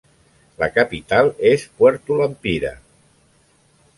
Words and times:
La 0.61 0.69
capital 0.77 1.29
és 1.51 1.67
Puerto 1.81 2.19
Lempira. 2.21 2.71